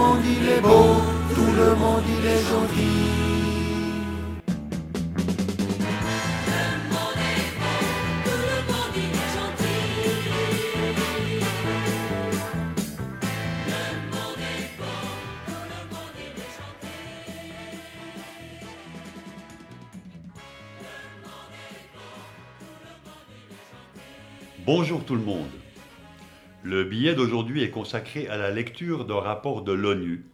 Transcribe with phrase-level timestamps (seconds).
[0.00, 0.86] monde il est beau,
[1.34, 3.20] tout le monde il est gentil.
[24.64, 25.59] Bonjour tout le monde.
[26.62, 30.26] Le billet d'aujourd'hui est consacré à la lecture d'un rapport de l'ONU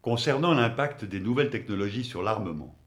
[0.00, 2.78] concernant l'impact des nouvelles technologies sur l'armement.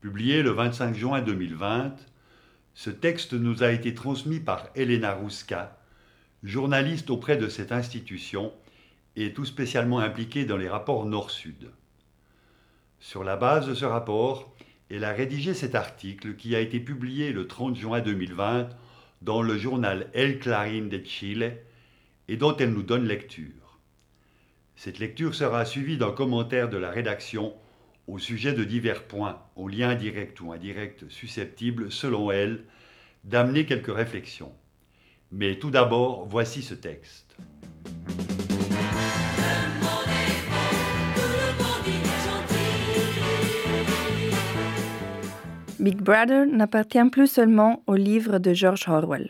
[0.00, 1.94] Publié le 25 juin 2020,
[2.72, 5.78] ce texte nous a été transmis par Elena Ruska,
[6.42, 8.50] journaliste auprès de cette institution
[9.16, 11.70] et tout spécialement impliquée dans les rapports Nord-Sud.
[12.98, 14.56] Sur la base de ce rapport,
[14.90, 18.70] elle a rédigé cet article qui a été publié le 30 juin 2020
[19.22, 21.56] dans le journal El Clarín de Chile
[22.28, 23.78] et dont elle nous donne lecture.
[24.74, 27.54] Cette lecture sera suivie d'un commentaire de la rédaction
[28.08, 32.64] au sujet de divers points, aux liens directs ou indirects susceptibles, selon elle,
[33.22, 34.52] d'amener quelques réflexions.
[35.30, 37.36] Mais tout d'abord, voici ce texte.
[45.82, 49.28] Big Brother n'appartient plus seulement au livre de George Orwell.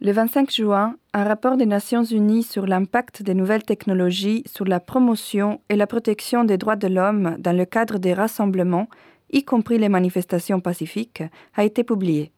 [0.00, 4.80] Le 25 juin, un rapport des Nations Unies sur l'impact des nouvelles technologies sur la
[4.80, 8.88] promotion et la protection des droits de l'homme dans le cadre des rassemblements,
[9.30, 11.22] y compris les manifestations pacifiques,
[11.54, 12.32] a été publié.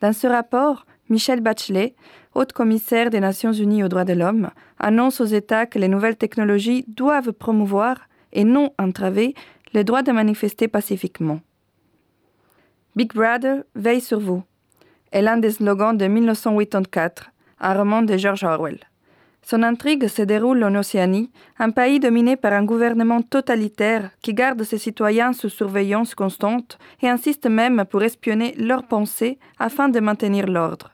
[0.00, 1.94] Dans ce rapport, Michel Bachelet,
[2.34, 6.16] haute commissaire des Nations Unies aux droits de l'homme, annonce aux États que les nouvelles
[6.16, 9.34] technologies doivent promouvoir et non entraver
[9.74, 11.40] le droit de manifester pacifiquement.
[12.98, 14.42] Big Brother veille sur vous
[15.12, 18.80] est l'un des slogans de 1984, un roman de George Orwell.
[19.40, 24.64] Son intrigue se déroule en Océanie, un pays dominé par un gouvernement totalitaire qui garde
[24.64, 30.48] ses citoyens sous surveillance constante et insiste même pour espionner leurs pensées afin de maintenir
[30.48, 30.90] l'ordre.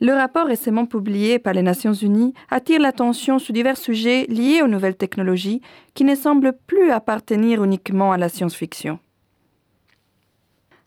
[0.00, 4.66] Le rapport récemment publié par les Nations Unies attire l'attention sur divers sujets liés aux
[4.66, 5.62] nouvelles technologies
[5.94, 8.98] qui ne semblent plus appartenir uniquement à la science-fiction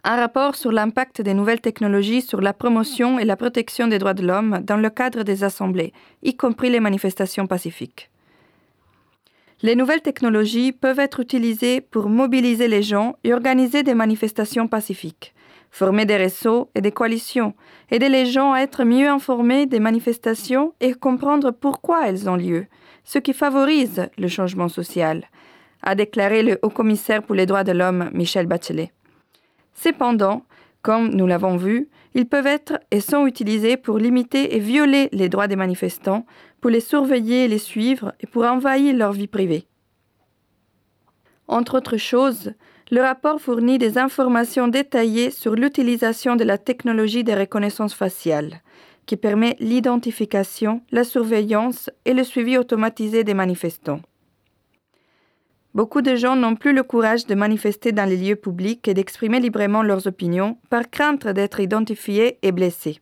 [0.09, 4.13] un rapport sur l'impact des nouvelles technologies sur la promotion et la protection des droits
[4.13, 5.91] de l'homme dans le cadre des assemblées,
[6.23, 8.09] y compris les manifestations pacifiques.
[9.63, 15.34] Les nouvelles technologies peuvent être utilisées pour mobiliser les gens et organiser des manifestations pacifiques,
[15.72, 17.53] former des réseaux et des coalitions,
[17.91, 22.67] aider les gens à être mieux informés des manifestations et comprendre pourquoi elles ont lieu,
[23.03, 25.25] ce qui favorise le changement social,
[25.81, 28.94] a déclaré le haut-commissaire pour les droits de l'homme Michel Bachelet.
[29.77, 30.43] Cependant,
[30.81, 35.29] comme nous l'avons vu, ils peuvent être et sont utilisés pour limiter et violer les
[35.29, 36.25] droits des manifestants,
[36.61, 39.67] pour les surveiller et les suivre et pour envahir leur vie privée.
[41.47, 42.53] Entre autres choses,
[42.89, 48.61] le rapport fournit des informations détaillées sur l'utilisation de la technologie de reconnaissance faciale,
[49.05, 54.01] qui permet l'identification, la surveillance et le suivi automatisé des manifestants.
[55.77, 59.39] Beaucoup de gens n'ont plus le courage de manifester dans les lieux publics et d'exprimer
[59.39, 62.99] librement leurs opinions par crainte d'être identifiés et blessés.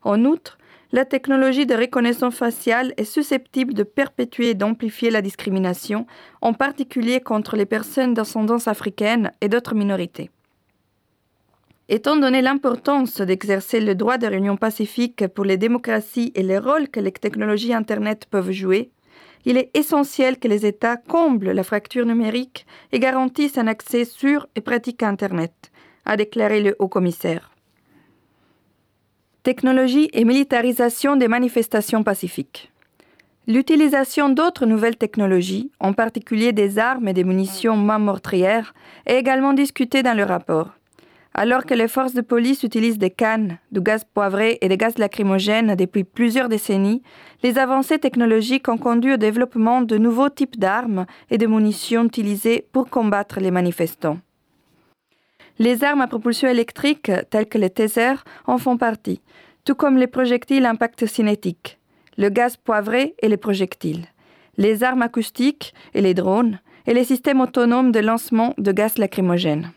[0.00, 0.56] En outre,
[0.92, 6.06] la technologie de reconnaissance faciale est susceptible de perpétuer et d'amplifier la discrimination,
[6.40, 10.30] en particulier contre les personnes d'ascendance africaine et d'autres minorités.
[11.90, 16.88] Étant donné l'importance d'exercer le droit de réunion pacifique pour les démocraties et le rôle
[16.88, 18.90] que les technologies Internet peuvent jouer,
[19.44, 24.46] il est essentiel que les États comblent la fracture numérique et garantissent un accès sûr
[24.54, 25.70] et pratique à Internet,
[26.04, 27.52] a déclaré le haut-commissaire.
[29.42, 32.70] Technologie et militarisation des manifestations pacifiques.
[33.46, 38.74] L'utilisation d'autres nouvelles technologies, en particulier des armes et des munitions main meurtrières,
[39.06, 40.77] est également discutée dans le rapport.
[41.34, 44.98] Alors que les forces de police utilisent des cannes, du gaz poivré et des gaz
[44.98, 47.02] lacrymogènes depuis plusieurs décennies,
[47.42, 52.66] les avancées technologiques ont conduit au développement de nouveaux types d'armes et de munitions utilisées
[52.72, 54.18] pour combattre les manifestants.
[55.60, 59.20] Les armes à propulsion électrique, telles que les tasers, en font partie,
[59.64, 61.78] tout comme les projectiles à impact cinétique,
[62.16, 64.06] le gaz poivré et les projectiles,
[64.56, 69.72] les armes acoustiques et les drones, et les systèmes autonomes de lancement de gaz lacrymogène.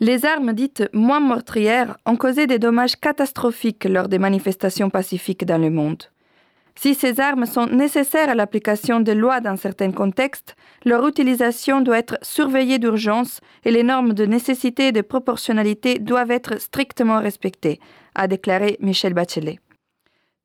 [0.00, 5.58] Les armes dites moins meurtrières ont causé des dommages catastrophiques lors des manifestations pacifiques dans
[5.58, 6.04] le monde.
[6.76, 10.54] Si ces armes sont nécessaires à l'application des lois dans certains contextes,
[10.84, 16.30] leur utilisation doit être surveillée d'urgence et les normes de nécessité et de proportionnalité doivent
[16.30, 17.80] être strictement respectées,
[18.14, 19.58] a déclaré Michel Bachelet.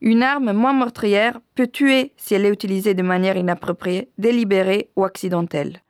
[0.02, 5.06] Une arme moins meurtrière peut tuer si elle est utilisée de manière inappropriée, délibérée ou
[5.06, 5.83] accidentelle.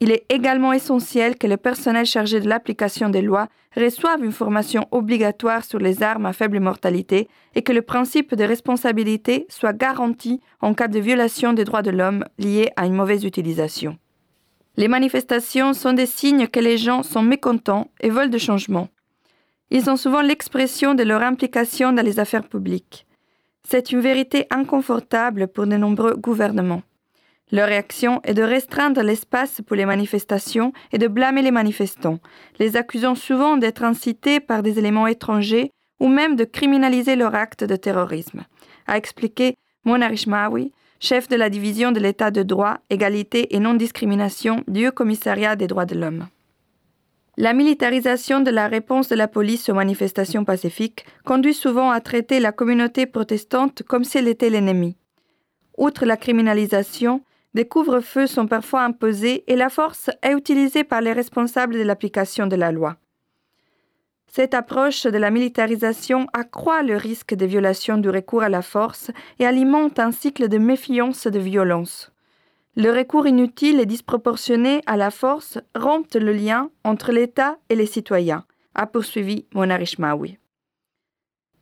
[0.00, 4.86] Il est également essentiel que le personnel chargé de l'application des lois reçoive une formation
[4.90, 10.40] obligatoire sur les armes à faible mortalité et que le principe de responsabilité soit garanti
[10.60, 13.98] en cas de violation des droits de l'homme liés à une mauvaise utilisation.
[14.76, 18.88] Les manifestations sont des signes que les gens sont mécontents et veulent de changement.
[19.70, 23.06] Ils ont souvent l'expression de leur implication dans les affaires publiques.
[23.66, 26.82] C'est une vérité inconfortable pour de nombreux gouvernements.
[27.52, 32.18] Leur réaction est de restreindre l'espace pour les manifestations et de blâmer les manifestants,
[32.58, 35.70] les accusant souvent d'être incités par des éléments étrangers
[36.00, 38.44] ou même de criminaliser leur acte de terrorisme,
[38.86, 39.54] a expliqué
[39.84, 45.54] Mona Rishmawi, chef de la division de l'État de droit, égalité et non-discrimination du Commissariat
[45.54, 46.26] des droits de l'homme.
[47.36, 52.38] La militarisation de la réponse de la police aux manifestations pacifiques conduit souvent à traiter
[52.38, 54.96] la communauté protestante comme si elle était l'ennemi.
[55.76, 57.22] Outre la criminalisation,
[57.54, 62.46] des couvre-feux sont parfois imposés et la force est utilisée par les responsables de l'application
[62.46, 62.96] de la loi.
[64.26, 69.12] Cette approche de la militarisation accroît le risque de violation du recours à la force
[69.38, 72.10] et alimente un cycle de méfiance et de violence.
[72.74, 77.86] Le recours inutile et disproportionné à la force rompt le lien entre l'État et les
[77.86, 80.38] citoyens, a poursuivi Monarishmawi.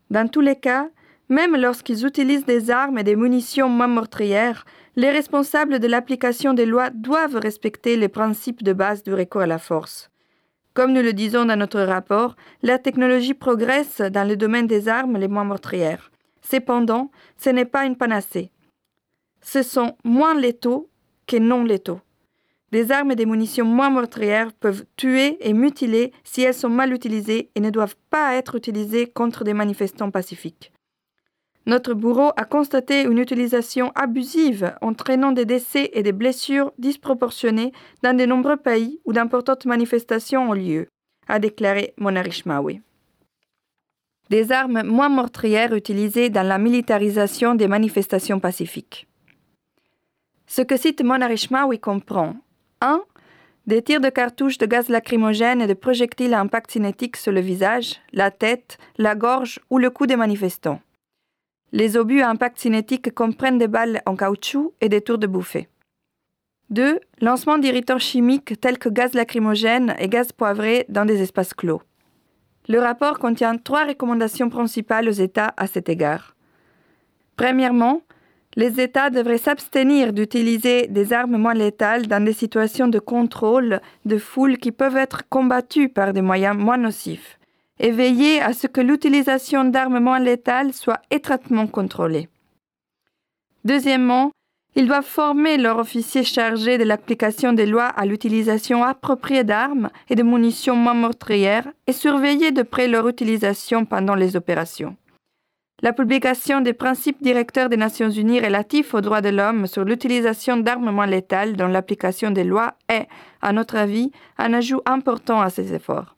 [0.09, 0.89] Dans tous les cas,
[1.33, 4.65] même lorsqu'ils utilisent des armes et des munitions moins meurtrières,
[4.97, 9.47] les responsables de l'application des lois doivent respecter les principes de base du recours à
[9.47, 10.11] la force.
[10.75, 15.19] Comme nous le disons dans notre rapport, la technologie progresse dans le domaine des armes
[15.19, 16.11] les moins meurtrières.
[16.43, 18.51] Cependant, ce n'est pas une panacée.
[19.41, 20.89] Ce sont moins létaux
[21.41, 22.01] non létaux.
[22.71, 26.93] Des armes et des munitions moins meurtrières peuvent tuer et mutiler si elles sont mal
[26.93, 30.73] utilisées et ne doivent pas être utilisées contre des manifestants pacifiques.
[31.65, 37.73] Notre bureau a constaté une utilisation abusive entraînant des décès et des blessures disproportionnées
[38.03, 40.89] dans de nombreux pays où d'importantes manifestations ont lieu,
[41.29, 42.43] a déclaré Monarish
[44.29, 49.07] Des armes moins meurtrières utilisées dans la militarisation des manifestations pacifiques.
[50.49, 52.35] Ce que cite Monarishmawi comprend
[52.81, 53.03] 1.
[53.69, 57.41] Des tirs de cartouches de gaz lacrymogène et de projectiles à impact cinétique sur le
[57.41, 60.81] visage, la tête, la gorge ou le cou des manifestants.
[61.75, 65.69] Les obus à impact cinétique comprennent des balles en caoutchouc et des tours de bouffée.
[66.69, 67.01] 2.
[67.23, 71.81] Lancement d'irritants chimiques tels que gaz lacrymogène et gaz poivré dans des espaces clos.
[72.69, 76.37] Le rapport contient trois recommandations principales aux États à cet égard.
[77.37, 78.03] Premièrement,
[78.55, 84.19] les États devraient s'abstenir d'utiliser des armes moins létales dans des situations de contrôle de
[84.19, 87.39] foule qui peuvent être combattues par des moyens moins nocifs
[87.83, 92.29] et veiller à ce que l'utilisation d'armes moins létales soit étroitement contrôlée.
[93.65, 94.31] Deuxièmement,
[94.75, 100.15] ils doivent former leurs officiers chargés de l'application des lois à l'utilisation appropriée d'armes et
[100.15, 104.97] de munitions moins meurtrières et surveiller de près leur utilisation pendant les opérations.
[105.83, 110.57] La publication des principes directeurs des Nations Unies relatifs aux droits de l'homme sur l'utilisation
[110.57, 113.09] d'armements létales dans l'application des lois est,
[113.43, 116.17] à notre avis, un ajout important à ces efforts.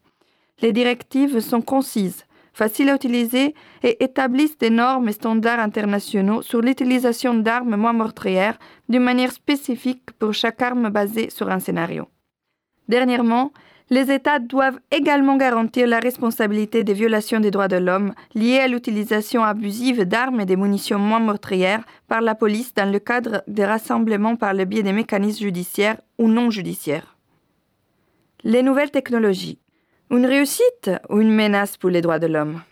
[0.63, 6.61] Les directives sont concises, faciles à utiliser et établissent des normes et standards internationaux sur
[6.61, 8.59] l'utilisation d'armes moins meurtrières
[8.89, 12.09] d'une manière spécifique pour chaque arme basée sur un scénario.
[12.89, 13.53] Dernièrement,
[13.91, 18.69] les États doivent également garantir la responsabilité des violations des droits de l'homme liées à
[18.69, 23.67] l'utilisation abusive d'armes et des munitions moins meurtrières par la police dans le cadre des
[23.67, 27.19] rassemblements par le biais des mécanismes judiciaires ou non judiciaires.
[28.43, 29.59] Les nouvelles technologies.
[30.17, 32.63] Une réussite ou une menace pour les droits de l'homme?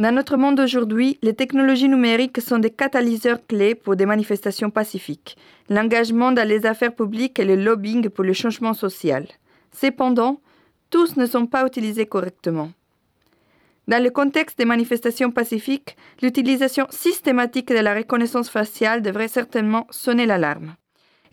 [0.00, 5.36] Dans notre monde d'aujourd'hui, les technologies numériques sont des catalyseurs clés pour des manifestations pacifiques,
[5.68, 9.28] l'engagement dans les affaires publiques et le lobbying pour le changement social.
[9.70, 10.40] Cependant,
[10.90, 12.72] tous ne sont pas utilisés correctement.
[13.86, 20.26] Dans le contexte des manifestations pacifiques, l'utilisation systématique de la reconnaissance faciale devrait certainement sonner
[20.26, 20.74] l'alarme.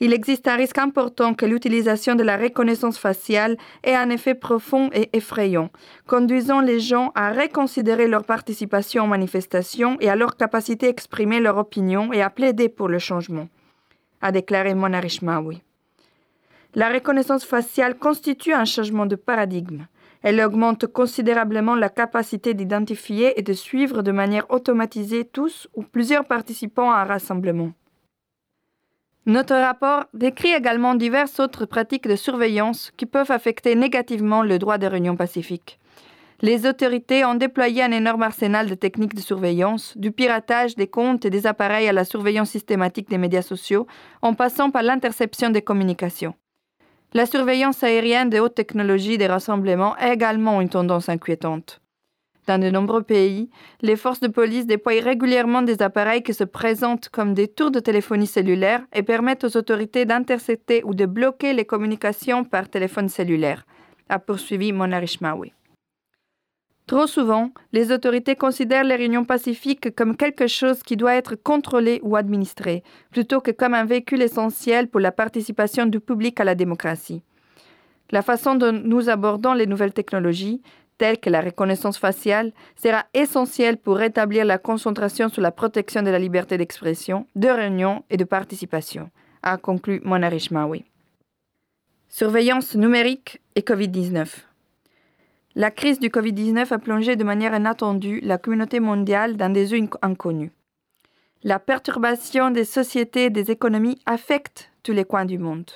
[0.03, 4.89] Il existe un risque important que l'utilisation de la reconnaissance faciale ait un effet profond
[4.93, 5.70] et effrayant,
[6.08, 11.39] conduisant les gens à reconsidérer leur participation aux manifestations et à leur capacité à exprimer
[11.39, 13.48] leur opinion et à plaider pour le changement,
[14.22, 15.62] a déclaré Mona Rishmawi.
[16.74, 19.86] La reconnaissance faciale constitue un changement de paradigme.
[20.24, 26.25] Elle augmente considérablement la capacité d'identifier et de suivre de manière automatisée tous ou plusieurs
[26.25, 27.74] participants à un rassemblement.
[29.27, 34.79] Notre rapport décrit également diverses autres pratiques de surveillance qui peuvent affecter négativement le droit
[34.79, 35.79] des réunions pacifiques.
[36.41, 41.23] Les autorités ont déployé un énorme arsenal de techniques de surveillance, du piratage des comptes
[41.23, 43.85] et des appareils à la surveillance systématique des médias sociaux,
[44.23, 46.33] en passant par l'interception des communications.
[47.13, 51.80] La surveillance aérienne de haute technologie des rassemblements est également une tendance inquiétante.
[52.48, 53.50] Dans de nombreux pays,
[53.81, 57.79] les forces de police déploient régulièrement des appareils qui se présentent comme des tours de
[57.79, 63.65] téléphonie cellulaire et permettent aux autorités d'intercepter ou de bloquer les communications par téléphone cellulaire,
[64.10, 65.01] a poursuivi Mona
[66.88, 72.01] Trop souvent, les autorités considèrent les réunions pacifiques comme quelque chose qui doit être contrôlé
[72.03, 76.55] ou administré, plutôt que comme un véhicule essentiel pour la participation du public à la
[76.55, 77.24] démocratie.
[78.12, 80.62] La façon dont nous abordons les nouvelles technologies,
[81.01, 86.12] telles que la reconnaissance faciale, sera essentielle pour rétablir la concentration sur la protection de
[86.12, 89.10] la liberté d'expression, de réunion et de participation,
[89.41, 90.86] a conclu Mona Richmaoui.
[92.08, 94.27] Surveillance numérique et COVID-19.
[95.55, 99.88] La crise du Covid-19 a plongé de manière inattendue la communauté mondiale dans des eaux
[100.03, 100.51] inconnues.
[101.41, 105.72] La perturbation des sociétés et des économies affecte tous les coins du monde.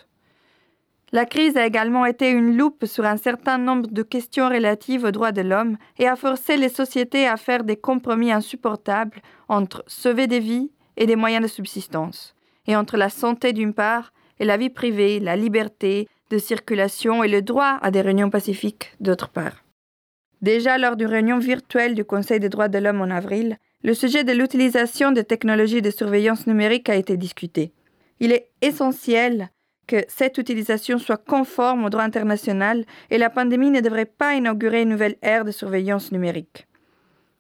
[1.15, 5.12] La crise a également été une loupe sur un certain nombre de questions relatives aux
[5.12, 10.27] droits de l'homme et a forcé les sociétés à faire des compromis insupportables entre sauver
[10.27, 12.36] des vies et des moyens de subsistance,
[12.67, 17.29] et entre la santé d'une part et la vie privée, la liberté de circulation et
[17.29, 19.63] le droit à des réunions pacifiques d'autre part.
[20.41, 24.25] Déjà lors d'une réunion virtuelle du Conseil des droits de l'homme en avril, le sujet
[24.25, 27.72] de l'utilisation des technologies de surveillance numérique a été discuté.
[28.19, 29.50] Il est essentiel
[29.87, 34.81] que cette utilisation soit conforme au droit international et la pandémie ne devrait pas inaugurer
[34.81, 36.67] une nouvelle ère de surveillance numérique.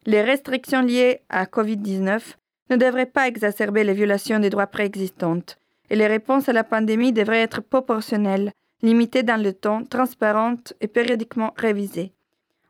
[0.05, 2.35] Les restrictions liées à COVID-19
[2.69, 5.57] ne devraient pas exacerber les violations des droits préexistantes
[5.89, 10.87] et les réponses à la pandémie devraient être proportionnelles, limitées dans le temps, transparentes et
[10.87, 12.11] périodiquement révisées.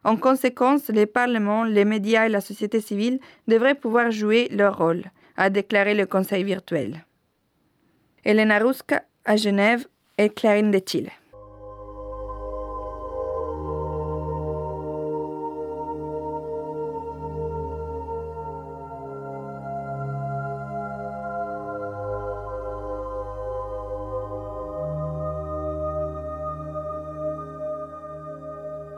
[0.03, 5.03] En conséquence, les parlements, les médias et la société civile devraient pouvoir jouer leur rôle,
[5.35, 7.05] a déclaré le Conseil virtuel.
[8.23, 11.09] Elena Ruska à Genève et Clarine de Chile.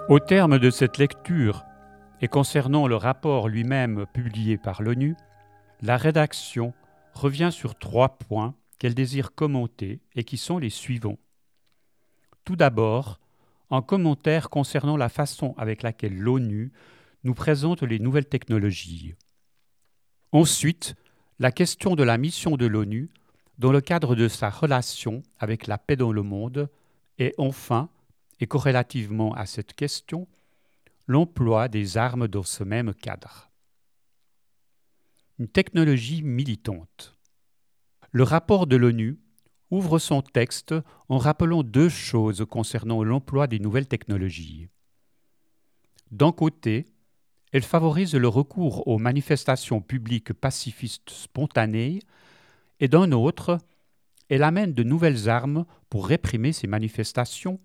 [0.09, 1.65] Au terme de cette lecture,
[2.21, 5.15] et concernant le rapport lui-même publié par l'ONU,
[5.81, 6.73] la rédaction
[7.13, 11.17] revient sur trois points qu'elle désire commenter et qui sont les suivants.
[12.45, 13.19] Tout d'abord,
[13.69, 16.71] un commentaire concernant la façon avec laquelle l'ONU
[17.23, 19.15] nous présente les nouvelles technologies.
[20.31, 20.95] Ensuite,
[21.39, 23.09] la question de la mission de l'ONU
[23.57, 26.69] dans le cadre de sa relation avec la paix dans le monde,
[27.17, 27.89] et enfin,
[28.39, 30.27] et corrélativement à cette question,
[31.07, 33.49] l'emploi des armes dans ce même cadre.
[35.39, 37.16] Une technologie militante.
[38.17, 39.19] Le rapport de l'ONU
[39.69, 40.73] ouvre son texte
[41.07, 44.69] en rappelant deux choses concernant l'emploi des nouvelles technologies.
[46.09, 46.87] D'un côté,
[47.51, 51.99] elle favorise le recours aux manifestations publiques pacifistes spontanées,
[52.79, 53.59] et d'un autre,
[54.29, 57.59] elle amène de nouvelles armes pour réprimer ces manifestations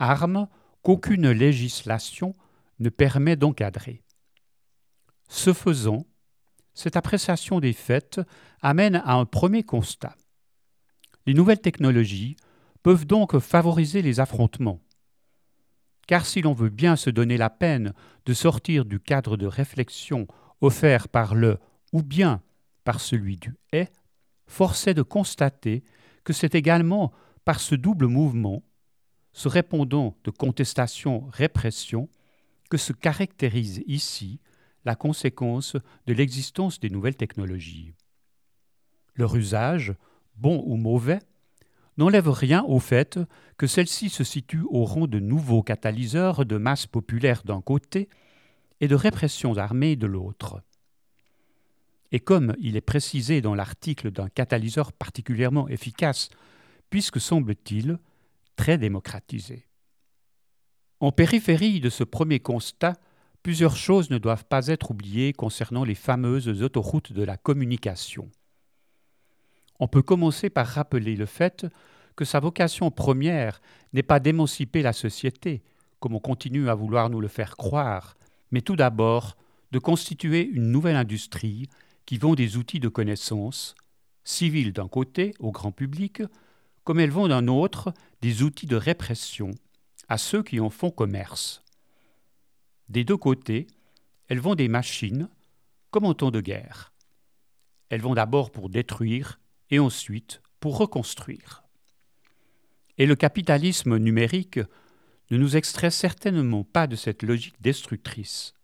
[0.00, 0.48] arme
[0.82, 2.34] qu'aucune législation
[2.80, 4.02] ne permet d'encadrer.
[5.28, 6.04] Ce faisant,
[6.74, 8.20] cette appréciation des faits
[8.60, 10.16] amène à un premier constat.
[11.26, 12.36] Les nouvelles technologies
[12.82, 14.80] peuvent donc favoriser les affrontements.
[16.06, 17.94] Car si l'on veut bien se donner la peine
[18.26, 20.26] de sortir du cadre de réflexion
[20.60, 21.58] offert par le
[21.92, 22.42] ou bien
[22.84, 23.90] par celui du est,
[24.46, 25.82] force est de constater
[26.24, 27.12] que c'est également
[27.44, 28.62] par ce double mouvement
[29.32, 32.08] ce répondant de contestation-répression
[32.70, 34.40] que se caractérise ici
[34.84, 35.76] la conséquence
[36.06, 37.94] de l'existence des nouvelles technologies.
[39.14, 39.94] Leur usage,
[40.36, 41.20] bon ou mauvais,
[41.96, 43.20] n'enlève rien au fait
[43.56, 48.08] que celles-ci se situent au rang de nouveaux catalyseurs de masse populaire d'un côté
[48.80, 50.60] et de répression armée de l'autre.
[52.10, 56.28] Et comme il est précisé dans l'article d'un catalyseur particulièrement efficace,
[56.90, 57.98] puisque semble-t-il,
[58.56, 59.66] très démocratisé.
[61.00, 62.94] En périphérie de ce premier constat,
[63.44, 68.30] plusieurs choses ne doivent pas être oubliées concernant les fameuses autoroutes de la communication.
[69.78, 71.66] On peut commencer par rappeler le fait
[72.16, 73.60] que sa vocation première
[73.92, 75.62] n'est pas d'émanciper la société,
[76.00, 78.16] comme on continue à vouloir nous le faire croire,
[78.50, 79.36] mais tout d'abord
[79.72, 81.68] de constituer une nouvelle industrie
[82.06, 83.74] qui vend des outils de connaissance,
[84.24, 86.22] civils d'un côté au grand public,
[86.82, 89.50] comme elles vont d'un autre des outils de répression
[90.08, 91.63] à ceux qui en font commerce.
[92.88, 93.66] Des deux côtés,
[94.28, 95.28] elles vont des machines
[95.90, 96.92] comme en temps de guerre.
[97.88, 99.38] Elles vont d'abord pour détruire
[99.70, 101.62] et ensuite pour reconstruire.
[102.98, 104.60] Et le capitalisme numérique
[105.30, 108.54] ne nous extrait certainement pas de cette logique destructrice.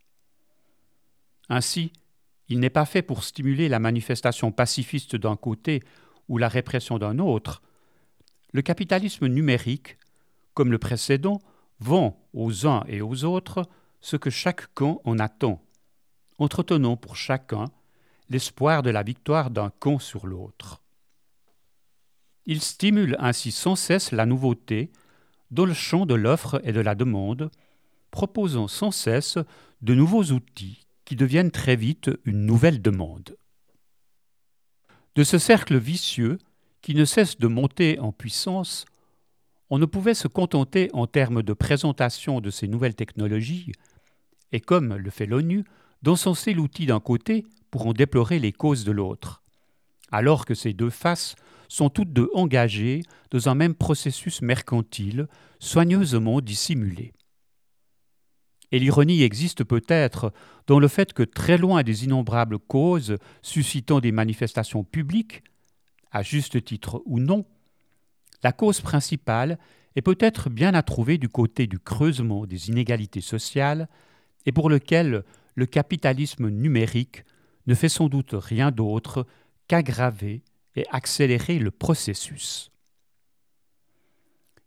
[1.48, 1.92] Ainsi,
[2.48, 5.82] il n'est pas fait pour stimuler la manifestation pacifiste d'un côté
[6.28, 7.62] ou la répression d'un autre.
[8.52, 9.98] Le capitalisme numérique,
[10.54, 11.40] comme le précédent,
[11.78, 13.68] vend aux uns et aux autres
[14.00, 15.62] ce que chaque camp en attend,
[16.38, 17.66] entretenant pour chacun
[18.28, 20.82] l'espoir de la victoire d'un camp sur l'autre.
[22.46, 24.90] Il stimule ainsi sans cesse la nouveauté
[25.50, 27.50] dans le champ de l'offre et de la demande,
[28.10, 29.38] proposant sans cesse
[29.82, 33.36] de nouveaux outils qui deviennent très vite une nouvelle demande.
[35.16, 36.38] De ce cercle vicieux,
[36.82, 38.84] qui ne cesse de monter en puissance,
[39.68, 43.72] on ne pouvait se contenter en termes de présentation de ces nouvelles technologies,
[44.52, 45.64] et comme le fait l'ONU,
[46.02, 49.42] d'encenser l'outil d'un côté pour en déplorer les causes de l'autre,
[50.10, 51.36] alors que ces deux faces
[51.68, 55.28] sont toutes deux engagées dans un même processus mercantile,
[55.60, 57.12] soigneusement dissimulé.
[58.72, 60.32] Et l'ironie existe peut-être
[60.66, 65.42] dans le fait que très loin des innombrables causes suscitant des manifestations publiques,
[66.12, 67.46] à juste titre ou non,
[68.42, 69.58] la cause principale
[69.96, 73.88] est peut-être bien à trouver du côté du creusement des inégalités sociales
[74.46, 77.24] et pour lequel le capitalisme numérique
[77.66, 79.26] ne fait sans doute rien d'autre
[79.68, 80.42] qu'aggraver
[80.76, 82.70] et accélérer le processus.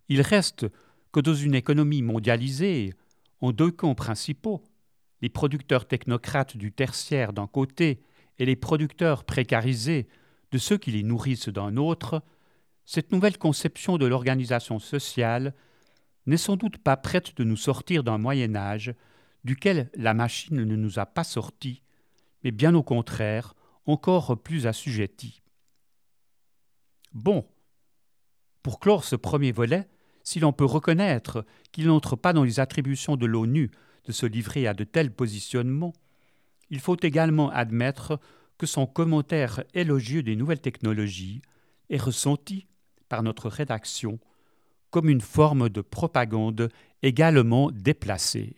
[0.09, 0.67] Il reste
[1.11, 2.93] que dans une économie mondialisée,
[3.41, 4.63] en deux camps principaux,
[5.21, 8.01] les producteurs technocrates du tertiaire d'un côté
[8.39, 10.07] et les producteurs précarisés
[10.51, 12.21] de ceux qui les nourrissent d'un autre,
[12.85, 15.53] cette nouvelle conception de l'organisation sociale
[16.25, 18.93] n'est sans doute pas prête de nous sortir d'un Moyen Âge
[19.43, 21.81] duquel la machine ne nous a pas sortis,
[22.43, 25.41] mais bien au contraire, encore plus assujettis.
[27.13, 27.45] Bon,
[28.61, 29.87] pour clore ce premier volet,
[30.23, 33.71] si l'on peut reconnaître qu'il n'entre pas dans les attributions de l'ONU
[34.05, 35.93] de se livrer à de tels positionnements,
[36.69, 38.19] il faut également admettre
[38.57, 41.41] que son commentaire élogieux des nouvelles technologies
[41.89, 42.67] est ressenti
[43.09, 44.19] par notre rédaction
[44.89, 46.69] comme une forme de propagande
[47.01, 48.55] également déplacée.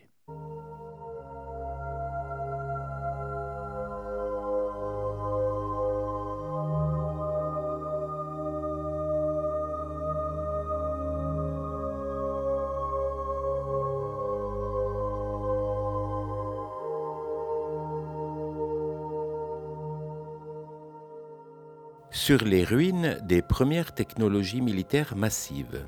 [22.25, 25.85] Sur les ruines des premières technologies militaires massives.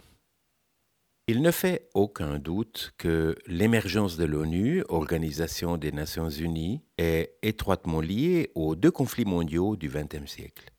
[1.26, 8.02] Il ne fait aucun doute que l'émergence de l'ONU, Organisation des Nations Unies, est étroitement
[8.02, 10.72] liée aux deux conflits mondiaux du XXe siècle.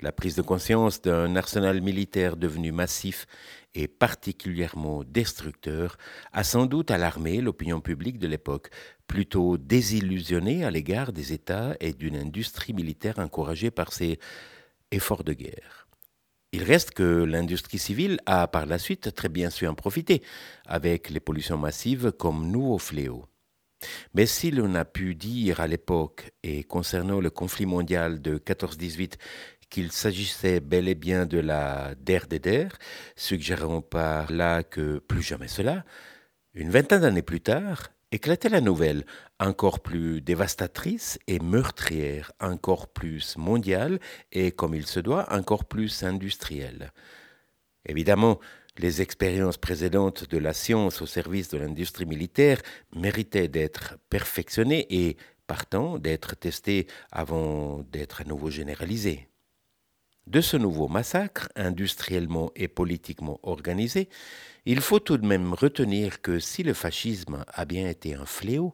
[0.00, 3.26] La prise de conscience d'un arsenal militaire devenu massif
[3.74, 5.98] et particulièrement destructeur
[6.32, 8.70] a sans doute alarmé l'opinion publique de l'époque,
[9.06, 14.18] plutôt désillusionnée à l'égard des États et d'une industrie militaire encouragée par ces
[14.92, 15.88] effort de guerre.
[16.52, 20.22] Il reste que l'industrie civile a par la suite très bien su en profiter,
[20.66, 23.26] avec les pollutions massives comme nouveau fléau.
[24.14, 29.14] Mais si l'on a pu dire à l'époque, et concernant le conflit mondial de 14-18,
[29.70, 32.76] qu'il s'agissait bel et bien de la der des der,
[33.16, 35.84] suggérant par là que plus jamais cela,
[36.52, 39.06] une vingtaine d'années plus tard, éclatait la nouvelle,
[39.42, 43.98] encore plus dévastatrice et meurtrière, encore plus mondiale
[44.30, 46.92] et, comme il se doit, encore plus industrielle.
[47.84, 48.38] Évidemment,
[48.78, 52.62] les expériences précédentes de la science au service de l'industrie militaire
[52.94, 59.28] méritaient d'être perfectionnées et, partant, d'être testées avant d'être à nouveau généralisées.
[60.28, 64.08] De ce nouveau massacre, industriellement et politiquement organisé,
[64.64, 68.72] il faut tout de même retenir que si le fascisme a bien été un fléau,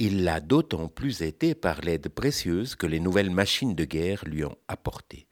[0.00, 4.44] il l'a d'autant plus été par l'aide précieuse que les nouvelles machines de guerre lui
[4.44, 5.26] ont apportée.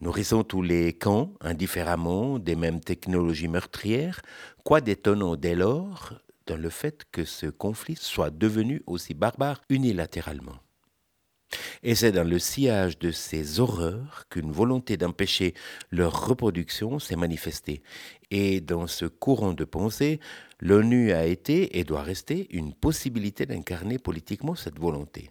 [0.00, 4.20] Nourrissant tous les camps indifféremment des mêmes technologies meurtrières,
[4.62, 6.12] quoi d'étonnant dès lors
[6.46, 10.65] dans le fait que ce conflit soit devenu aussi barbare unilatéralement?
[11.82, 15.54] Et c'est dans le sillage de ces horreurs qu'une volonté d'empêcher
[15.90, 17.82] leur reproduction s'est manifestée.
[18.30, 20.20] Et dans ce courant de pensée,
[20.60, 25.30] l'ONU a été et doit rester une possibilité d'incarner politiquement cette volonté.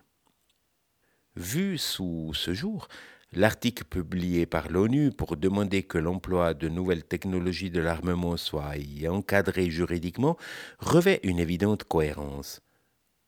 [1.36, 2.88] Vue sous ce jour,
[3.36, 8.76] L'article publié par l'ONU pour demander que l'emploi de nouvelles technologies de l'armement soit
[9.10, 10.38] encadré juridiquement
[10.80, 12.62] revêt une évidente cohérence.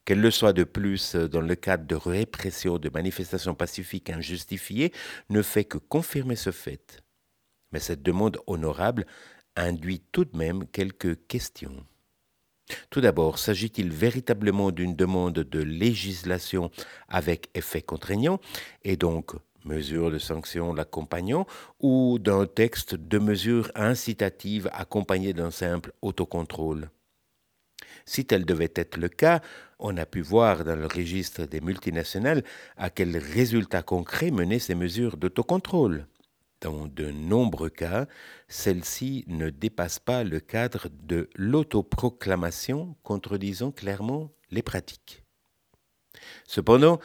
[0.07, 4.93] Qu'elle le soit de plus dans le cadre de répression de manifestations pacifiques injustifiées
[5.29, 7.03] ne fait que confirmer ce fait.
[7.73, 9.05] Mais cette demande honorable
[9.57, 11.85] induit tout de même quelques questions.
[12.89, 16.71] Tout d'abord, s'agit-il véritablement d'une demande de législation
[17.09, 18.39] avec effet contraignant
[18.85, 19.33] et donc
[19.65, 21.45] mesures de sanctions l'accompagnant
[21.81, 26.89] ou d'un texte de mesures incitatives accompagnées d'un simple autocontrôle?
[28.07, 29.41] Si tel devait être le cas,
[29.79, 32.43] on a pu voir dans le registre des multinationales
[32.77, 36.07] à quels résultats concrets menaient ces mesures d'autocontrôle.
[36.61, 38.07] Dans de nombreux cas,
[38.47, 45.23] celles-ci ne dépassent pas le cadre de l'autoproclamation, contredisant clairement les pratiques.
[46.45, 46.99] Cependant,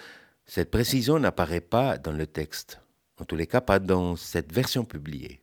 [0.46, 2.80] cette précision n'apparaît pas dans le texte,
[3.18, 5.41] en tous les cas pas dans cette version publiée.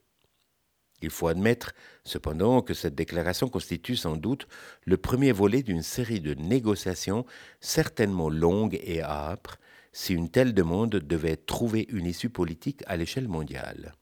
[1.02, 4.48] Il faut admettre cependant que cette déclaration constitue sans doute
[4.86, 7.26] le premier volet d'une série de négociations
[7.60, 9.58] certainement longues et âpres
[9.92, 13.94] si une telle demande devait trouver une issue politique à l'échelle mondiale.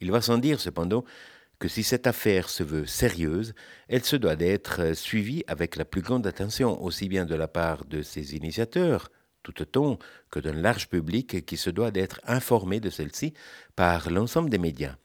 [0.00, 1.04] Il va sans dire cependant
[1.58, 3.52] que si cette affaire se veut sérieuse,
[3.88, 7.84] elle se doit d'être suivie avec la plus grande attention, aussi bien de la part
[7.84, 9.10] de ses initiateurs,
[9.42, 9.98] tout autant
[10.30, 13.34] que d'un large public qui se doit d'être informé de celle-ci
[13.74, 14.96] par l'ensemble des médias.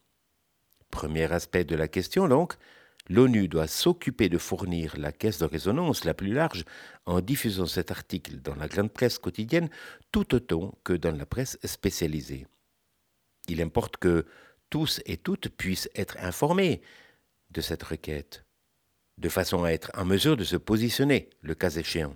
[0.93, 2.53] Premier aspect de la question donc,
[3.09, 6.65] l'ONU doit s'occuper de fournir la caisse de résonance la plus large
[7.07, 9.69] en diffusant cet article dans la grande presse quotidienne
[10.11, 12.45] tout autant que dans la presse spécialisée.
[13.47, 14.27] Il importe que
[14.69, 16.83] tous et toutes puissent être informés
[17.49, 18.45] de cette requête,
[19.17, 22.15] de façon à être en mesure de se positionner, le cas échéant.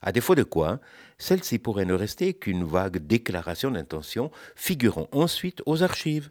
[0.00, 0.80] À défaut de quoi,
[1.18, 6.30] celle-ci pourrait ne rester qu'une vague déclaration d'intention figurant ensuite aux archives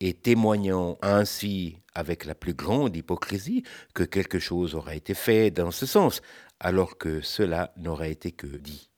[0.00, 3.62] et témoignant ainsi avec la plus grande hypocrisie
[3.94, 6.20] que quelque chose aura été fait dans ce sens,
[6.60, 8.90] alors que cela n'aurait été que dit.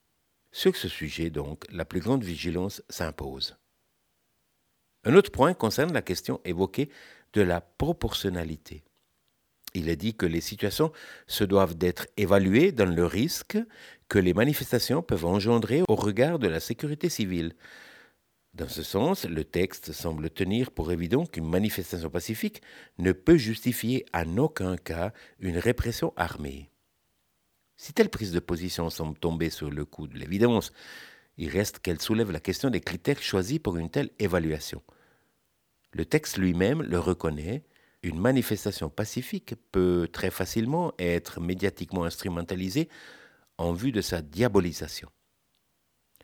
[0.50, 3.56] Sur ce sujet, donc, la plus grande vigilance s'impose.
[5.04, 6.88] Un autre point concerne la question évoquée
[7.32, 8.82] de la proportionnalité.
[9.74, 10.92] Il est dit que les situations
[11.26, 13.58] se doivent d'être évaluées dans le risque
[14.08, 17.54] que les manifestations peuvent engendrer au regard de la sécurité civile.
[18.54, 22.62] Dans ce sens, le texte semble tenir pour évident qu'une manifestation pacifique
[22.98, 26.70] ne peut justifier en aucun cas une répression armée.
[27.76, 30.72] Si telle prise de position semble tomber sur le coup de l'évidence,
[31.36, 34.82] il reste qu'elle soulève la question des critères choisis pour une telle évaluation.
[35.92, 37.64] Le texte lui-même le reconnaît,
[38.02, 42.88] une manifestation pacifique peut très facilement être médiatiquement instrumentalisée
[43.56, 45.08] en vue de sa diabolisation.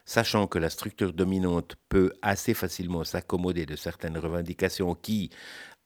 [0.06, 5.30] Sachant que la structure dominante peut assez facilement s'accommoder de certaines revendications qui,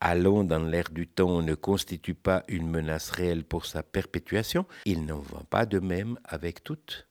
[0.00, 5.04] allant dans l'air du temps, ne constituent pas une menace réelle pour sa perpétuation, il
[5.06, 7.08] n'en va pas de même avec toutes.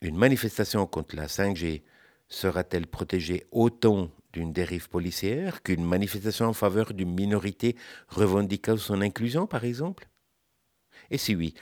[0.00, 1.82] Une manifestation contre la 5G
[2.28, 7.76] sera-t-elle protégée autant d'une dérive policière qu'une manifestation en faveur d'une minorité
[8.08, 10.08] revendiquant son inclusion, par exemple?
[11.10, 11.54] Et si oui,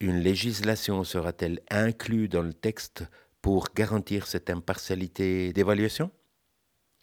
[0.00, 3.04] une législation sera-t-elle inclue dans le texte
[3.46, 6.10] pour garantir cette impartialité d'évaluation?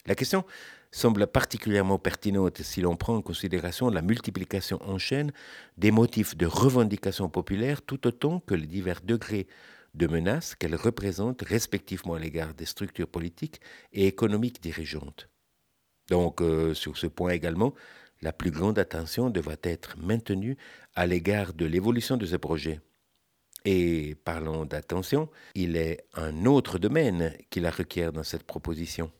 [0.04, 0.44] La question
[0.90, 5.32] semble particulièrement pertinente si l'on prend en considération la multiplication en chaîne
[5.78, 9.46] des motifs de revendication populaire tout autant que les divers degrés
[9.94, 13.62] de menaces qu'elles représentent respectivement à l'égard des structures politiques
[13.94, 15.30] et économiques dirigeantes.
[16.10, 17.72] Donc, euh, sur ce point également,
[18.20, 20.58] la plus grande attention devra être maintenue
[20.94, 22.82] à l'égard de l'évolution de ce projet.
[23.64, 29.10] Et parlons d'attention, il est un autre domaine qui la requiert dans cette proposition.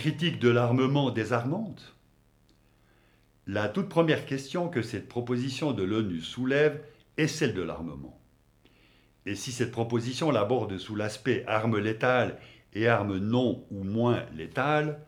[0.00, 1.94] Critique de l'armement désarmante
[3.46, 6.82] La toute première question que cette proposition de l'ONU soulève
[7.18, 8.18] est celle de l'armement.
[9.26, 12.38] Et si cette proposition l'aborde sous l'aspect armes létales
[12.72, 15.04] et armes non ou moins létales,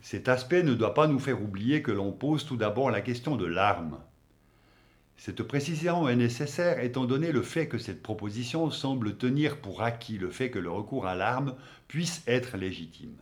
[0.00, 3.36] cet aspect ne doit pas nous faire oublier que l'on pose tout d'abord la question
[3.36, 4.00] de l'arme.
[5.16, 10.18] Cette précision est nécessaire étant donné le fait que cette proposition semble tenir pour acquis
[10.18, 11.54] le fait que le recours à l'arme
[11.86, 13.16] puisse être légitime.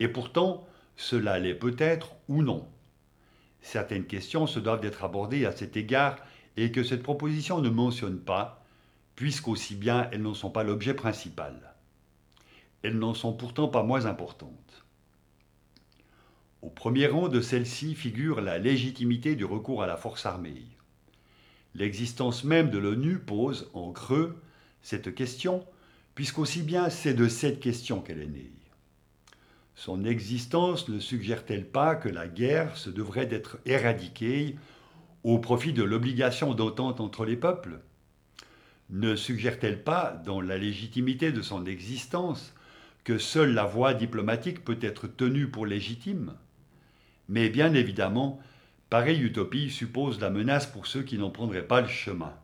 [0.00, 2.68] Et pourtant, cela l'est peut-être ou non.
[3.60, 6.16] Certaines questions se doivent d'être abordées à cet égard
[6.56, 8.64] et que cette proposition ne mentionne pas,
[9.14, 11.74] puisqu'aussi bien elles n'en sont pas l'objet principal.
[12.82, 14.84] Elles n'en sont pourtant pas moins importantes.
[16.62, 20.64] Au premier rang de celle-ci figure la légitimité du recours à la force armée.
[21.74, 24.40] L'existence même de l'ONU pose en creux
[24.82, 25.64] cette question,
[26.16, 28.57] puisqu'aussi bien c'est de cette question qu'elle est née.
[29.78, 34.56] Son existence ne suggère-t-elle pas que la guerre se devrait d'être éradiquée
[35.22, 37.78] au profit de l'obligation d'entente entre les peuples?
[38.90, 42.52] Ne suggère-t-elle pas, dans la légitimité de son existence,
[43.04, 46.34] que seule la voie diplomatique peut être tenue pour légitime?
[47.28, 48.40] Mais bien évidemment,
[48.90, 52.34] pareille utopie suppose la menace pour ceux qui n'en prendraient pas le chemin.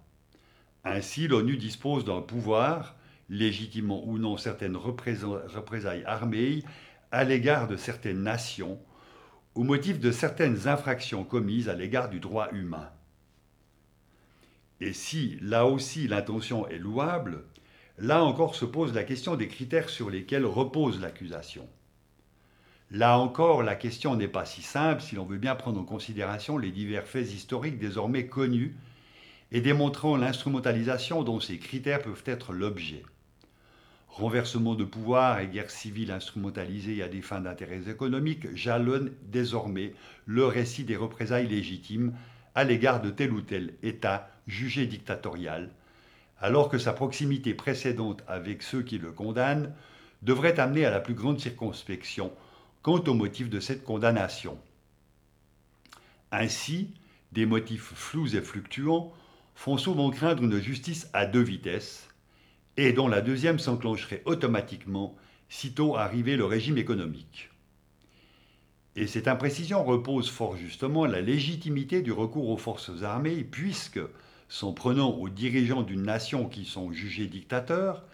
[0.85, 2.95] Ainsi, l'ONU dispose d'un pouvoir,
[3.29, 6.63] légitimement ou non certaines représailles armées,
[7.15, 8.81] à l'égard de certaines nations
[9.55, 12.91] au motif de certaines infractions commises à l'égard du droit humain.
[14.81, 17.45] Et si, là aussi, l'intention est louable,
[17.99, 21.69] là encore se pose la question des critères sur lesquels repose l'accusation.
[22.91, 26.59] Là encore, la question n'est pas si simple si l'on veut bien prendre en considération
[26.59, 28.75] les divers faits historiques désormais connus
[29.53, 33.05] et démontrant l'instrumentalisation dont ces critères peuvent être l'objet
[34.15, 39.93] renversement de pouvoir et guerre civile instrumentalisée à des fins d'intérêts économiques jalonnent désormais
[40.27, 42.15] le récit des représailles légitimes
[42.55, 45.71] à l'égard de tel ou tel État jugé dictatorial,
[46.39, 49.75] alors que sa proximité précédente avec ceux qui le condamnent
[50.23, 52.33] devrait amener à la plus grande circonspection
[52.83, 54.59] quant au motif de cette condamnation.
[56.31, 56.91] Ainsi,
[57.33, 59.13] des motifs flous et fluctuants
[59.57, 62.09] font souvent craindre une justice à deux vitesses,
[62.77, 65.17] et dont la deuxième s'enclencherait automatiquement
[65.49, 67.51] sitôt arrivé le régime économique.
[68.97, 74.01] Et cette imprécision repose fort justement la légitimité du recours aux forces armées, puisque,
[74.49, 78.05] s'en prenant aux dirigeants d'une nation qui sont jugés dictateurs,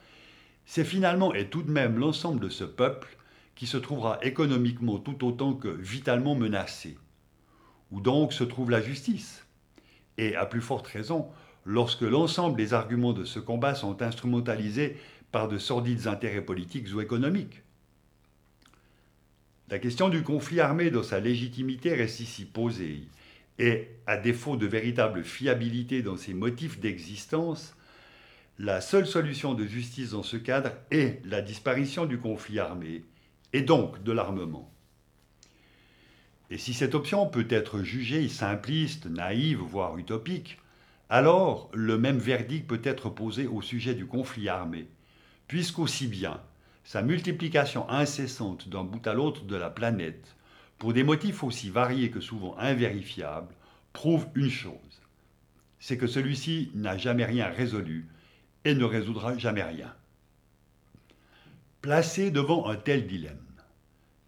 [0.64, 3.16] c'est finalement et tout de même l'ensemble de ce peuple
[3.54, 6.96] qui se trouvera économiquement tout autant que vitalement menacé.
[7.90, 9.44] Où donc se trouve la justice?
[10.16, 11.28] Et à plus forte raison,
[11.64, 14.96] lorsque l'ensemble des arguments de ce combat sont instrumentalisés
[15.32, 17.62] par de sordides intérêts politiques ou économiques.
[19.68, 23.02] La question du conflit armé dans sa légitimité reste ici posée,
[23.58, 27.74] et, à défaut de véritable fiabilité dans ses motifs d'existence,
[28.58, 33.04] la seule solution de justice dans ce cadre est la disparition du conflit armé,
[33.52, 34.72] et donc de l'armement.
[36.50, 40.58] Et si cette option peut être jugée simpliste, naïve, voire utopique,
[41.10, 44.88] alors le même verdict peut être posé au sujet du conflit armé,
[45.48, 46.40] puisqu'aussi bien
[46.84, 50.36] sa multiplication incessante d'un bout à l'autre de la planète,
[50.78, 53.54] pour des motifs aussi variés que souvent invérifiables,
[53.92, 55.02] prouve une chose,
[55.80, 58.08] c'est que celui-ci n'a jamais rien résolu
[58.64, 59.92] et ne résoudra jamais rien.
[61.82, 63.36] Placé devant un tel dilemme,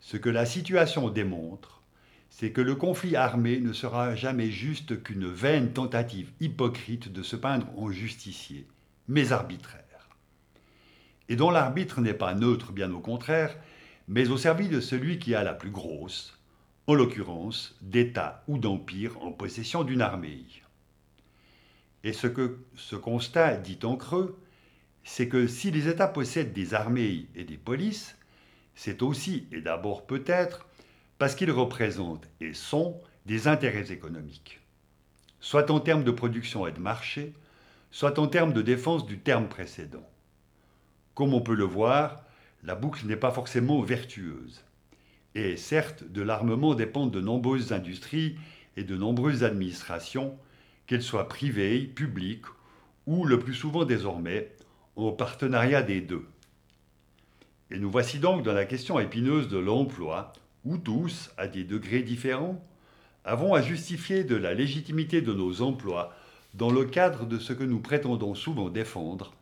[0.01, 1.82] ce que la situation démontre,
[2.35, 7.37] c'est que le conflit armé ne sera jamais juste qu'une vaine tentative hypocrite de se
[7.37, 8.67] peindre en justicier,
[9.07, 10.09] mais arbitraire.
[11.29, 13.55] Et dont l'arbitre n'est pas neutre, bien au contraire,
[14.09, 16.39] mais au service de celui qui a la plus grosse,
[16.87, 20.47] en l'occurrence d'État ou d'empire en possession d'une armée.
[22.03, 24.41] Et ce que ce constat dit en creux,
[25.05, 28.17] c'est que si les États possèdent des armées et des polices,
[28.75, 30.67] c'est aussi et d'abord peut-être
[31.23, 34.59] parce qu'ils représentent et sont des intérêts économiques,
[35.39, 37.33] soit en termes de production et de marché,
[37.93, 40.05] soit en termes de défense du terme précédent.
[41.15, 42.25] Comme on peut le voir,
[42.65, 44.65] la boucle n'est pas forcément vertueuse.
[45.37, 48.37] Et certes, de l'armement dépendent de nombreuses industries
[48.77, 50.37] et de nombreuses administrations,
[50.89, 52.47] qu'elles soient privées, publiques
[53.07, 54.51] ou le plus souvent désormais
[54.97, 56.27] au partenariat des deux.
[57.71, 60.33] Et nous voici donc dans la question épineuse de l'emploi,
[60.65, 62.63] où tous, à des degrés différents,
[63.25, 66.15] avons à justifier de la légitimité de nos emplois
[66.55, 69.33] dans le cadre de ce que nous prétendons souvent défendre,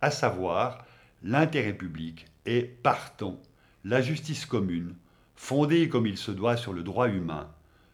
[0.00, 0.84] à savoir
[1.22, 3.40] l'intérêt public et, partant,
[3.84, 4.94] la justice commune,
[5.36, 7.48] fondée comme il se doit sur le droit humain,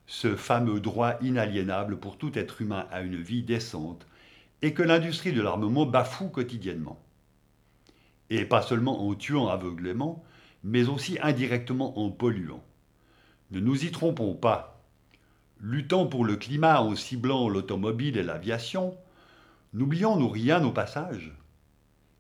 [0.07, 4.07] ce fameux droit inaliénable pour tout être humain à une vie décente,
[4.63, 7.01] et que l'industrie de l'armement bafoue quotidiennement.
[8.29, 10.23] Et pas seulement en tuant aveuglément,
[10.65, 12.63] mais aussi indirectement en polluant.
[13.51, 14.81] Ne nous y trompons pas.
[15.61, 18.97] Luttant pour le climat en ciblant l'automobile et l'aviation,
[19.75, 21.33] n'oublions-nous rien au passage?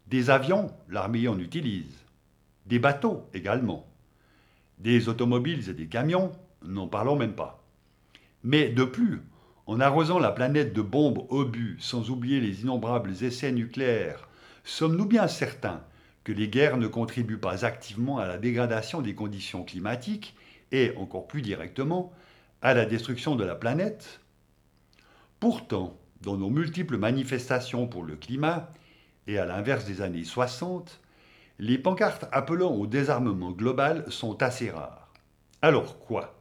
[0.09, 1.96] Des avions, l'armée en utilise.
[2.66, 3.87] Des bateaux également.
[4.79, 7.62] Des automobiles et des camions, n'en parlons même pas.
[8.42, 9.22] Mais de plus,
[9.66, 14.29] en arrosant la planète de bombes obus, sans oublier les innombrables essais nucléaires,
[14.64, 15.83] sommes-nous bien certains
[16.30, 20.36] que les guerres ne contribuent pas activement à la dégradation des conditions climatiques
[20.70, 22.12] et, encore plus directement,
[22.62, 24.20] à la destruction de la planète
[25.40, 28.70] Pourtant, dans nos multiples manifestations pour le climat,
[29.26, 31.00] et à l'inverse des années 60,
[31.58, 35.12] les pancartes appelant au désarmement global sont assez rares.
[35.62, 36.40] Alors quoi?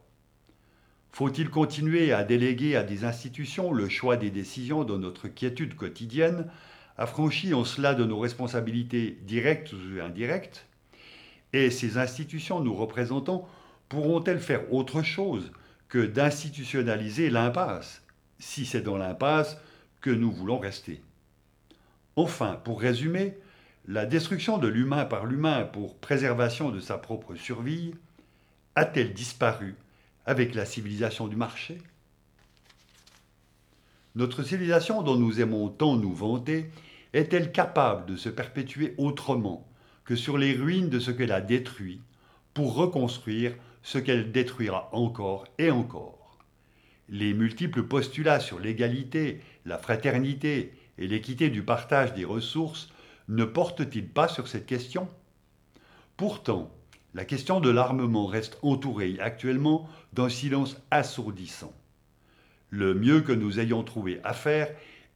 [1.10, 6.48] Faut-il continuer à déléguer à des institutions le choix des décisions dans notre quiétude quotidienne,
[7.00, 10.66] affranchis en cela de nos responsabilités directes ou indirectes
[11.54, 13.46] Et ces institutions, nous représentons,
[13.88, 15.50] pourront-elles faire autre chose
[15.88, 18.02] que d'institutionnaliser l'impasse,
[18.38, 19.56] si c'est dans l'impasse
[20.02, 21.02] que nous voulons rester?
[22.16, 23.38] Enfin, pour résumer,
[23.88, 27.94] la destruction de l'humain par l'humain pour préservation de sa propre survie
[28.76, 29.74] a-t-elle disparu
[30.26, 31.78] avec la civilisation du marché?
[34.16, 36.70] Notre civilisation dont nous aimons tant nous vanter
[37.12, 39.68] est-elle capable de se perpétuer autrement
[40.04, 42.00] que sur les ruines de ce qu'elle a détruit
[42.54, 46.38] pour reconstruire ce qu'elle détruira encore et encore?
[47.08, 52.88] Les multiples postulats sur l'égalité, la fraternité et l'équité du partage des ressources
[53.28, 55.08] ne portent-ils pas sur cette question?
[56.16, 56.70] Pourtant,
[57.14, 61.72] la question de l'armement reste entourée actuellement d'un silence assourdissant.
[62.68, 64.68] Le mieux que nous ayons trouvé à faire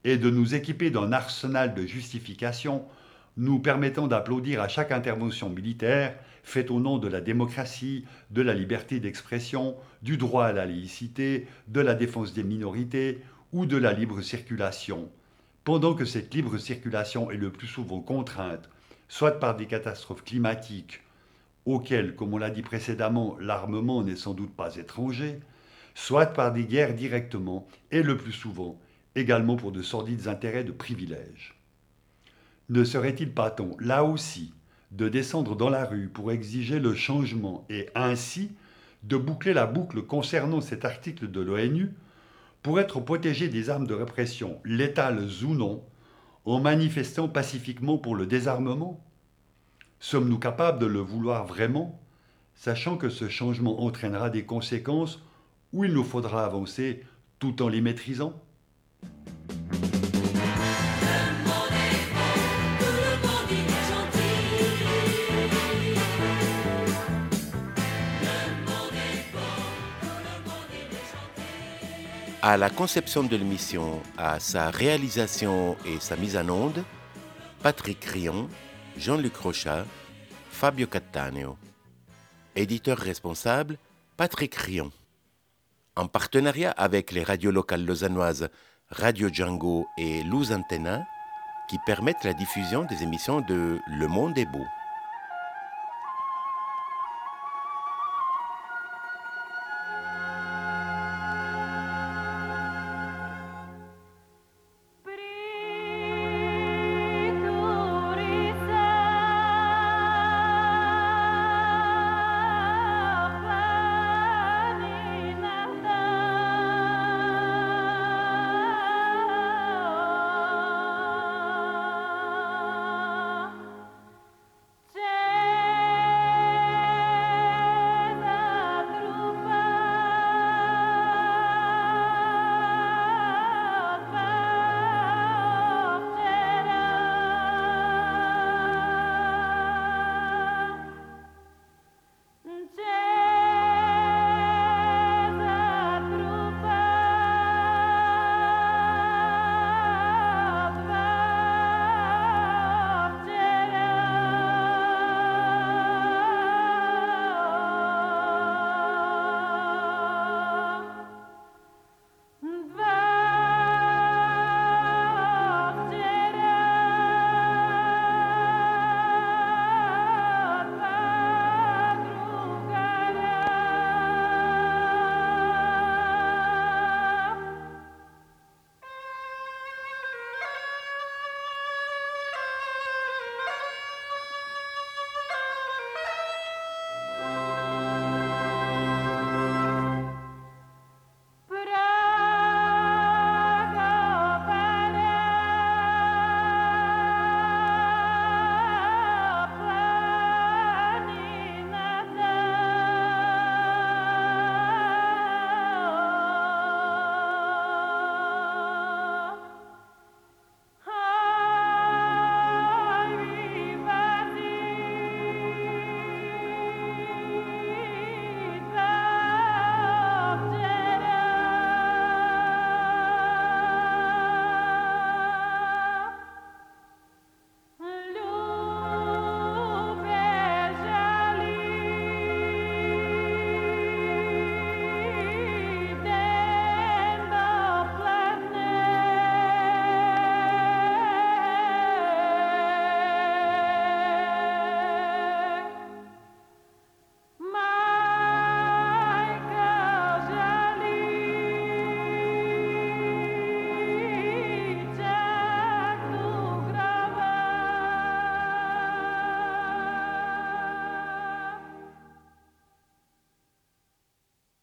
[0.05, 2.85] est de nous équiper d'un arsenal de justifications
[3.37, 6.15] nous permettant d'applaudir à chaque intervention militaire
[6.45, 11.49] faite au nom de la démocratie, de la liberté d'expression, du droit à la laïcité,
[11.69, 15.09] de la défense des minorités ou de la libre circulation,
[15.65, 18.69] pendant que cette libre circulation est le plus souvent contrainte,
[19.09, 21.01] soit par des catastrophes climatiques,
[21.65, 25.41] auxquelles, comme on l'a dit précédemment, l'armement n'est sans doute pas étranger,
[25.95, 28.79] soit par des guerres directement, et le plus souvent
[29.15, 31.55] également pour de sordides intérêts de privilèges.
[32.69, 34.55] Ne serait-il pas temps, là aussi,
[34.91, 38.53] de descendre dans la rue pour exiger le changement et ainsi
[39.03, 41.91] de boucler la boucle concernant cet article de l'ONU
[42.63, 45.85] pour être protégé des armes de répression, létales ou non,
[46.47, 49.05] en manifestant pacifiquement pour le désarmement?
[50.01, 52.01] Sommes-nous capables de le vouloir vraiment,
[52.55, 55.23] sachant que ce changement entraînera des conséquences
[55.73, 57.05] où il nous faudra avancer
[57.39, 58.41] tout en les maîtrisant?
[72.47, 76.85] À la conception de l'émission, à sa réalisation et sa mise en onde,
[77.63, 78.51] Patrick Rion,
[78.99, 79.87] Jean-Luc Rochat,
[80.51, 81.57] Fabio Cattaneo.
[82.55, 83.79] Éditeur responsable,
[84.19, 84.93] Patrick Rion.
[85.97, 88.51] En partenariat avec les radios locales lausannoises
[88.97, 91.05] Radio Django et Luz Antenna,
[91.67, 94.65] qui permettent la diffusion des émissions de Le Monde est beau.